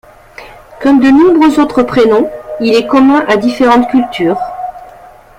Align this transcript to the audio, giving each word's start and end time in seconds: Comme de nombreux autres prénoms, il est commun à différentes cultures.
Comme 0.81 0.99
de 0.99 1.11
nombreux 1.11 1.59
autres 1.59 1.83
prénoms, 1.83 2.27
il 2.59 2.73
est 2.73 2.87
commun 2.87 3.23
à 3.27 3.37
différentes 3.37 3.87
cultures. 3.91 4.39